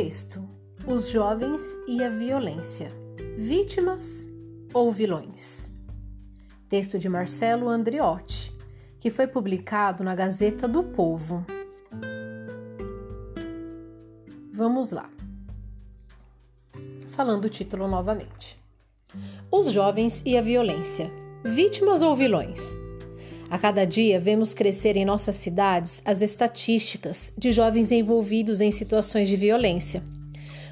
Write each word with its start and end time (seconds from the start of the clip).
texto: 0.00 0.42
Os 0.86 1.10
jovens 1.10 1.76
e 1.86 2.02
a 2.02 2.08
violência. 2.08 2.88
Vítimas 3.36 4.26
ou 4.72 4.90
vilões? 4.90 5.70
Texto 6.70 6.98
de 6.98 7.06
Marcelo 7.06 7.68
Andriotti, 7.68 8.50
que 8.98 9.10
foi 9.10 9.26
publicado 9.26 10.02
na 10.02 10.14
Gazeta 10.14 10.66
do 10.66 10.82
Povo. 10.82 11.44
Vamos 14.50 14.90
lá. 14.90 15.10
Falando 17.08 17.44
o 17.44 17.50
título 17.50 17.86
novamente. 17.86 18.58
Os 19.52 19.70
jovens 19.70 20.22
e 20.24 20.34
a 20.34 20.40
violência. 20.40 21.10
Vítimas 21.44 22.00
ou 22.00 22.16
vilões? 22.16 22.66
A 23.50 23.58
cada 23.58 23.84
dia 23.84 24.20
vemos 24.20 24.54
crescer 24.54 24.96
em 24.96 25.04
nossas 25.04 25.34
cidades 25.34 26.00
as 26.04 26.22
estatísticas 26.22 27.32
de 27.36 27.50
jovens 27.50 27.90
envolvidos 27.90 28.60
em 28.60 28.70
situações 28.70 29.28
de 29.28 29.34
violência. 29.34 30.04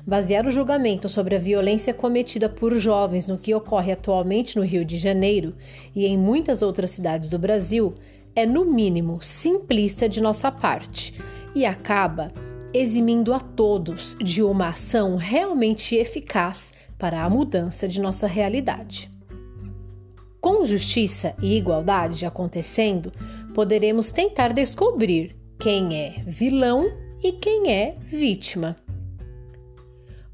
Basear 0.06 0.46
o 0.46 0.50
julgamento 0.52 1.08
sobre 1.08 1.34
a 1.34 1.40
violência 1.40 1.92
cometida 1.92 2.48
por 2.48 2.78
jovens 2.78 3.26
no 3.26 3.36
que 3.36 3.52
ocorre 3.52 3.90
atualmente 3.90 4.56
no 4.56 4.62
Rio 4.62 4.84
de 4.84 4.96
Janeiro 4.96 5.56
e 5.92 6.06
em 6.06 6.16
muitas 6.16 6.62
outras 6.62 6.90
cidades 6.92 7.28
do 7.28 7.36
Brasil 7.36 7.94
é, 8.32 8.46
no 8.46 8.64
mínimo, 8.64 9.18
simplista 9.20 10.08
de 10.08 10.20
nossa 10.20 10.52
parte 10.52 11.12
e 11.56 11.66
acaba 11.66 12.30
eximindo 12.72 13.34
a 13.34 13.40
todos 13.40 14.16
de 14.22 14.40
uma 14.40 14.68
ação 14.68 15.16
realmente 15.16 15.96
eficaz 15.96 16.72
para 16.96 17.24
a 17.24 17.28
mudança 17.28 17.88
de 17.88 18.00
nossa 18.00 18.28
realidade. 18.28 19.17
Com 20.40 20.64
justiça 20.64 21.34
e 21.42 21.56
igualdade 21.56 22.24
acontecendo, 22.24 23.12
poderemos 23.54 24.10
tentar 24.10 24.52
descobrir 24.52 25.36
quem 25.58 25.96
é 25.96 26.22
vilão 26.24 26.92
e 27.22 27.32
quem 27.32 27.72
é 27.72 27.96
vítima. 28.00 28.76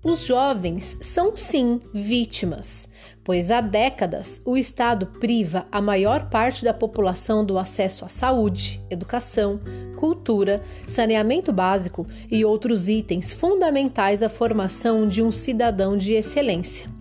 Os 0.05 0.27
jovens 0.27 0.99
são 1.01 1.35
sim 1.35 1.81
vítimas, 1.95 2.87
pois 3.25 3.51
há 3.51 3.63
décadas 3.63 4.43
o 4.45 4.55
Estado 4.55 5.07
priva 5.07 5.67
a 5.73 5.81
maior 5.81 6.29
parte 6.29 6.63
da 6.63 6.75
população 6.75 7.43
do 7.43 7.57
acesso 7.57 8.05
à 8.05 8.09
saúde, 8.09 8.83
educação, 8.91 9.59
cultura, 9.97 10.63
saneamento 10.87 11.51
básico 11.51 12.07
e 12.31 12.45
outros 12.45 12.87
itens 12.87 13.33
fundamentais 13.33 14.23
à 14.23 14.29
formação 14.29 15.09
de 15.09 15.23
um 15.23 15.33
cidadão 15.33 15.97
de 15.97 16.13
excelência. 16.13 16.94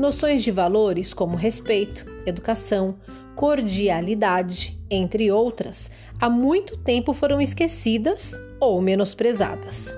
Noções 0.00 0.42
de 0.42 0.50
valores 0.50 1.12
como 1.12 1.36
respeito, 1.36 2.06
educação, 2.24 2.96
cordialidade, 3.36 4.80
entre 4.90 5.30
outras, 5.30 5.90
há 6.18 6.30
muito 6.30 6.78
tempo 6.78 7.12
foram 7.12 7.38
esquecidas 7.38 8.32
ou 8.58 8.80
menosprezadas. 8.80 9.94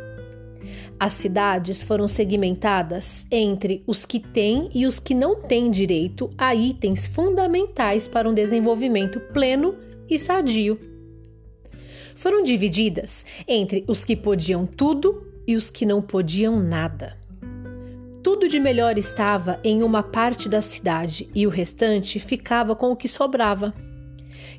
As 0.98 1.12
cidades 1.12 1.84
foram 1.84 2.08
segmentadas 2.08 3.24
entre 3.30 3.84
os 3.86 4.04
que 4.04 4.18
têm 4.18 4.68
e 4.74 4.86
os 4.86 4.98
que 4.98 5.14
não 5.14 5.40
têm 5.40 5.70
direito 5.70 6.32
a 6.36 6.52
itens 6.52 7.06
fundamentais 7.06 8.08
para 8.08 8.28
um 8.28 8.34
desenvolvimento 8.34 9.20
pleno 9.32 9.76
e 10.10 10.18
sadio. 10.18 10.80
Foram 12.16 12.42
divididas 12.42 13.24
entre 13.46 13.84
os 13.86 14.04
que 14.04 14.16
podiam 14.16 14.66
tudo 14.66 15.24
e 15.46 15.54
os 15.54 15.70
que 15.70 15.86
não 15.86 16.02
podiam 16.02 16.58
nada. 16.58 17.21
Tudo 18.22 18.48
de 18.48 18.60
melhor 18.60 18.98
estava 18.98 19.58
em 19.64 19.82
uma 19.82 20.00
parte 20.00 20.48
da 20.48 20.60
cidade 20.60 21.28
e 21.34 21.44
o 21.44 21.50
restante 21.50 22.20
ficava 22.20 22.76
com 22.76 22.92
o 22.92 22.96
que 22.96 23.08
sobrava. 23.08 23.74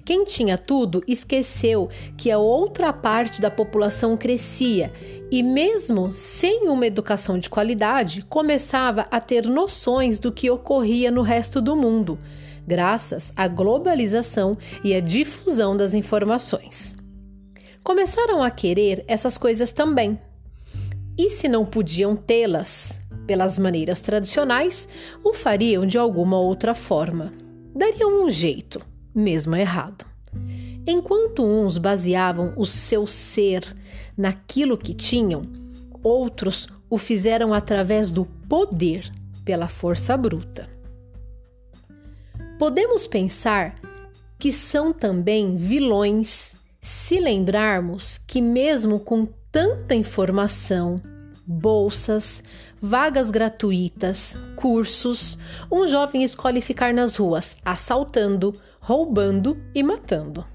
Quem 0.04 0.26
tinha 0.26 0.58
tudo 0.58 1.02
esqueceu 1.08 1.90
que 2.18 2.30
a 2.30 2.38
outra 2.38 2.92
parte 2.92 3.40
da 3.40 3.50
população 3.50 4.18
crescia 4.18 4.92
e, 5.32 5.42
mesmo 5.42 6.12
sem 6.12 6.68
uma 6.68 6.86
educação 6.86 7.40
de 7.40 7.50
qualidade, 7.50 8.22
começava 8.24 9.08
a 9.10 9.22
ter 9.22 9.46
noções 9.46 10.20
do 10.20 10.30
que 10.30 10.52
ocorria 10.52 11.10
no 11.10 11.22
resto 11.22 11.62
do 11.62 11.74
mundo, 11.74 12.20
graças 12.68 13.32
à 13.34 13.48
globalização 13.48 14.58
e 14.84 14.94
à 14.94 15.00
difusão 15.00 15.78
das 15.78 15.94
informações. 15.94 16.98
Começaram 17.82 18.44
a 18.44 18.52
querer 18.52 19.06
essas 19.08 19.38
coisas 19.38 19.72
também. 19.72 20.20
E 21.18 21.30
se 21.30 21.48
não 21.48 21.66
podiam 21.66 22.16
tê-las, 22.16 23.00
pelas 23.26 23.58
maneiras 23.58 24.02
tradicionais, 24.02 24.88
o 25.24 25.34
fariam 25.34 25.86
de 25.86 25.98
alguma 25.98 26.40
outra 26.40 26.74
forma. 26.74 27.32
Dariam 27.76 28.24
um 28.26 28.30
jeito, 28.30 28.82
mesmo 29.14 29.56
errado. 29.56 30.06
Enquanto 30.86 31.46
uns 31.46 31.78
baseavam 31.78 32.54
o 32.58 32.66
seu 32.66 33.08
ser 33.08 33.76
naquilo 34.18 34.78
que 34.78 34.94
tinham, 34.94 35.44
outros 36.04 36.68
o 36.90 36.98
fizeram 36.98 37.54
através 37.54 38.12
do 38.12 38.26
poder, 38.26 39.12
pela 39.44 39.68
força 39.68 40.16
bruta. 40.16 40.70
Podemos 42.58 43.08
pensar 43.08 43.76
que 44.38 44.52
são 44.52 44.94
também 44.94 45.56
vilões 45.56 46.54
se 46.82 47.20
lembrarmos 47.20 48.18
que, 48.28 48.42
mesmo 48.42 49.00
com 49.00 49.26
tanta 49.52 49.96
informação, 49.96 51.02
bolsas, 51.46 52.44
vagas 52.82 53.30
gratuitas, 53.30 54.38
cursos, 54.56 55.38
um 55.72 55.88
jovem 55.88 56.24
escolhe 56.24 56.62
ficar 56.62 56.94
nas 56.94 57.16
ruas 57.16 57.58
assaltando, 57.64 58.54
roubando 58.80 59.58
e 59.76 59.84
matando. 59.84 60.46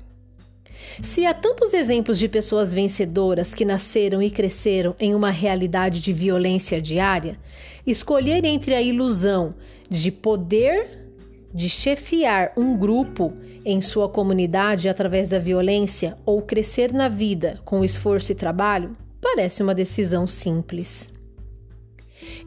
Se 1.02 1.26
há 1.26 1.34
tantos 1.34 1.74
exemplos 1.74 2.18
de 2.18 2.28
pessoas 2.28 2.72
vencedoras 2.72 3.54
que 3.54 3.64
nasceram 3.64 4.22
e 4.22 4.30
cresceram 4.30 4.94
em 4.98 5.14
uma 5.14 5.30
realidade 5.30 6.00
de 6.00 6.12
violência 6.12 6.80
diária, 6.80 7.38
escolher 7.86 8.44
entre 8.44 8.74
a 8.74 8.82
ilusão 8.82 9.54
de 9.88 10.10
poder 10.10 11.06
de 11.52 11.68
chefiar 11.68 12.52
um 12.56 12.76
grupo 12.76 13.32
em 13.64 13.80
sua 13.80 14.08
comunidade 14.08 14.88
através 14.88 15.28
da 15.28 15.38
violência 15.38 16.16
ou 16.24 16.42
crescer 16.42 16.92
na 16.92 17.08
vida 17.08 17.60
com 17.64 17.84
esforço 17.84 18.32
e 18.32 18.34
trabalho 18.34 18.96
Parece 19.30 19.62
uma 19.62 19.74
decisão 19.74 20.26
simples. 20.26 21.12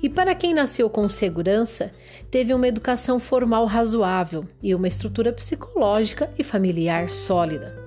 E 0.02 0.10
para 0.10 0.34
quem 0.34 0.52
nasceu 0.52 0.90
com 0.90 1.08
segurança, 1.08 1.92
teve 2.32 2.56
uma 2.56 2.68
educação 2.68 3.20
formal 3.20 3.68
razoável 3.68 4.44
e 4.64 4.74
uma 4.74 4.88
estrutura 4.88 5.32
psicológica 5.32 6.34
e 6.40 6.44
familiar 6.44 7.12
sólida. 7.12 7.78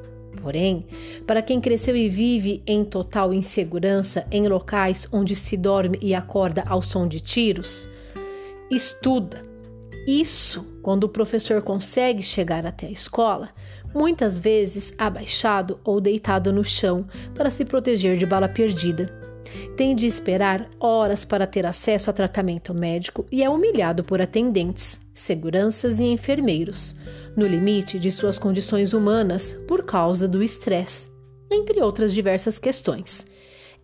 Porém, 0.41 0.87
para 1.27 1.43
quem 1.43 1.61
cresceu 1.61 1.97
e 1.97 2.09
vive 2.09 2.63
em 2.67 2.85
total 2.85 3.35
insegurança 3.35 4.25
em 4.31 4.47
locais 4.47 5.09
onde 5.11 5.35
se 5.35 5.57
dorme 5.57 5.99
e 6.01 6.15
acorda 6.15 6.63
ao 6.65 6.81
som 6.81 7.09
de 7.09 7.21
tiros, 7.21 7.89
estuda. 8.71 9.54
Isso, 10.07 10.67
quando 10.83 11.05
o 11.05 11.09
professor 11.09 11.63
consegue 11.63 12.23
chegar 12.23 12.67
até 12.67 12.87
a 12.87 12.91
escola, 12.91 13.51
muitas 13.95 14.39
vezes 14.39 14.93
abaixado 14.99 15.81
ou 15.83 16.01
deitado 16.01 16.53
no 16.53 16.65
chão 16.65 17.07
para 17.35 17.51
se 17.51 17.65
proteger 17.65 18.19
de 18.19 18.27
bala 18.27 18.49
perdida. 18.49 19.07
Tem 19.77 19.95
de 19.97 20.07
esperar 20.07 20.69
horas 20.79 21.25
para 21.25 21.47
ter 21.47 21.65
acesso 21.65 22.11
a 22.11 22.13
tratamento 22.13 22.75
médico 22.75 23.25
e 23.33 23.43
é 23.43 23.49
humilhado 23.49 24.05
por 24.05 24.21
atendentes, 24.21 25.01
seguranças 25.15 26.01
e 26.01 26.05
enfermeiros, 26.05 26.95
no 27.35 27.47
limite 27.47 27.99
de 27.99 28.11
suas 28.13 28.39
condições 28.39 28.93
humanas 28.93 29.57
por 29.67 29.87
causa 29.87 30.29
do 30.29 30.43
estresse, 30.43 31.11
entre 31.51 31.81
outras 31.81 32.13
diversas 32.13 32.59
questões. 32.59 33.25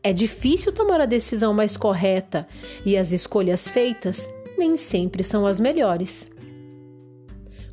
É 0.02 0.12
difícil 0.12 0.72
tomar 0.72 1.00
a 1.00 1.06
decisão 1.06 1.54
mais 1.54 1.76
correta 1.76 2.46
e 2.84 2.96
as 2.96 3.12
escolhas 3.12 3.68
feitas 3.68 4.28
nem 4.60 4.76
sempre 4.76 5.24
são 5.24 5.46
as 5.46 5.58
melhores. 5.58 6.30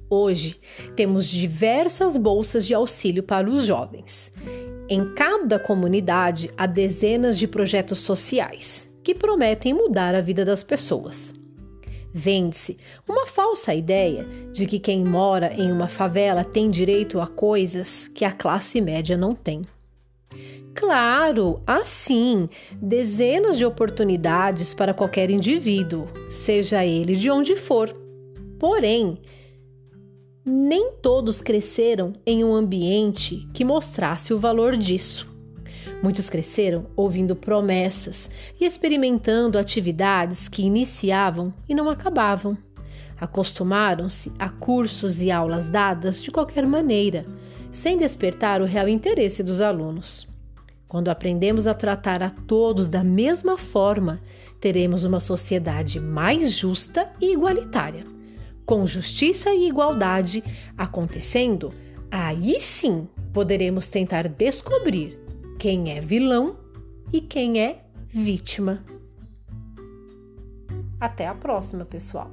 Hoje, 0.09 0.57
temos 0.95 1.27
diversas 1.27 2.17
bolsas 2.17 2.65
de 2.65 2.73
auxílio 2.73 3.21
para 3.21 3.49
os 3.49 3.65
jovens. 3.65 4.31
Em 4.89 5.05
cada 5.13 5.59
comunidade, 5.59 6.49
há 6.55 6.65
dezenas 6.65 7.37
de 7.37 7.45
projetos 7.45 7.99
sociais 7.99 8.89
que 9.03 9.13
prometem 9.13 9.73
mudar 9.73 10.15
a 10.15 10.21
vida 10.21 10.45
das 10.45 10.63
pessoas. 10.63 11.33
Vende-se 12.13 12.77
uma 13.07 13.27
falsa 13.27 13.73
ideia 13.73 14.25
de 14.53 14.65
que 14.65 14.79
quem 14.79 15.03
mora 15.03 15.53
em 15.53 15.69
uma 15.69 15.89
favela 15.89 16.45
tem 16.45 16.69
direito 16.69 17.19
a 17.19 17.27
coisas 17.27 18.07
que 18.07 18.23
a 18.23 18.31
classe 18.31 18.79
média 18.79 19.17
não 19.17 19.35
tem. 19.35 19.61
Claro, 20.77 21.59
há 21.65 21.83
sim 21.83 22.47
dezenas 22.79 23.57
de 23.57 23.65
oportunidades 23.65 24.75
para 24.75 24.93
qualquer 24.93 25.31
indivíduo, 25.31 26.07
seja 26.29 26.85
ele 26.85 27.15
de 27.15 27.31
onde 27.31 27.55
for. 27.55 27.91
Porém, 28.59 29.19
nem 30.45 30.91
todos 31.01 31.41
cresceram 31.41 32.13
em 32.23 32.43
um 32.43 32.53
ambiente 32.53 33.47
que 33.55 33.65
mostrasse 33.65 34.31
o 34.35 34.37
valor 34.37 34.77
disso. 34.77 35.27
Muitos 36.03 36.29
cresceram 36.29 36.85
ouvindo 36.95 37.35
promessas 37.35 38.29
e 38.61 38.63
experimentando 38.63 39.57
atividades 39.57 40.47
que 40.47 40.61
iniciavam 40.61 41.51
e 41.67 41.73
não 41.73 41.89
acabavam. 41.89 42.55
Acostumaram-se 43.19 44.31
a 44.37 44.47
cursos 44.47 45.19
e 45.23 45.31
aulas 45.31 45.69
dadas 45.69 46.21
de 46.21 46.29
qualquer 46.29 46.67
maneira, 46.67 47.25
sem 47.71 47.97
despertar 47.97 48.61
o 48.61 48.65
real 48.65 48.87
interesse 48.87 49.41
dos 49.41 49.59
alunos. 49.59 50.36
Quando 50.87 51.09
aprendemos 51.09 51.67
a 51.67 51.73
tratar 51.73 52.23
a 52.23 52.29
todos 52.29 52.87
da 52.87 53.03
mesma 53.03 53.57
forma, 53.57 54.21
teremos 54.59 55.03
uma 55.03 55.19
sociedade 55.19 55.99
mais 55.99 56.53
justa 56.53 57.11
e 57.19 57.33
igualitária. 57.33 58.05
Com 58.65 58.87
justiça 58.87 59.49
e 59.53 59.67
igualdade 59.67 60.43
acontecendo, 60.77 61.73
aí 62.09 62.59
sim 62.59 63.07
poderemos 63.33 63.87
tentar 63.87 64.27
descobrir 64.29 65.19
quem 65.59 65.91
é 65.91 65.99
vilão 65.99 66.57
e 67.11 67.19
quem 67.19 67.59
é 67.59 67.83
vítima. 68.07 68.83
Até 70.99 71.27
a 71.27 71.35
próxima, 71.35 71.85
pessoal! 71.85 72.31